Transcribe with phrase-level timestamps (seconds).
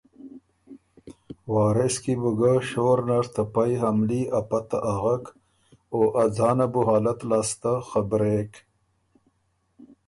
[1.51, 5.23] وارث کی بو ګۀ شور نر ته پئ حملي ا پته اغک
[5.93, 8.51] او ا ځانه بو حالت لاسته خبرېک